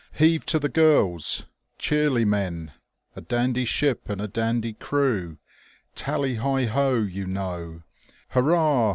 "Heave 0.17 0.47
to 0.47 0.57
the 0.57 0.67
Girls,"" 0.67 1.45
Cheerly, 1.77 2.25
Men,'* 2.25 2.71
"A 3.15 3.21
dandy 3.21 3.65
ship 3.65 4.09
and 4.09 4.19
a 4.19 4.27
dandy 4.27 4.73
crew,"" 4.73 5.37
Tally 5.95 6.37
hi 6.37 6.63
ho! 6.65 6.95
You 7.03 7.27
know," 7.27 7.83
''Hurrah! 8.31 8.89